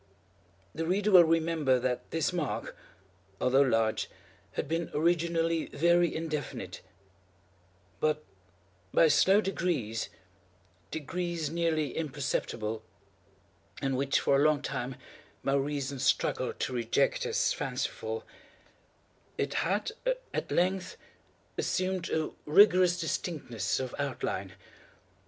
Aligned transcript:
The 0.73 0.87
reader 0.87 1.11
will 1.11 1.25
remember 1.25 1.77
that 1.77 2.09
this 2.09 2.33
mark, 2.33 2.75
although 3.39 3.61
large, 3.61 4.09
had 4.53 4.67
been 4.67 4.89
originally 4.95 5.67
very 5.67 6.15
indefinite; 6.15 6.81
but, 7.99 8.23
by 8.91 9.07
slow 9.09 9.41
degrees—degrees 9.41 11.51
nearly 11.51 11.95
imperceptible, 11.95 12.83
and 13.79 13.95
which 13.95 14.19
for 14.19 14.37
a 14.37 14.43
long 14.43 14.63
time 14.63 14.95
my 15.43 15.53
reason 15.53 15.99
struggled 15.99 16.59
to 16.61 16.73
reject 16.73 17.23
as 17.27 17.53
fanciful—it 17.53 18.23
had, 19.53 19.91
at 20.33 20.51
length, 20.51 20.97
assumed 21.59 22.09
a 22.09 22.31
rigorous 22.47 22.99
distinctness 22.99 23.79
of 23.79 23.93
outline. 23.99 24.53